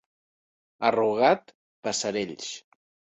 [0.87, 1.53] A Rugat,
[1.89, 2.49] passerells.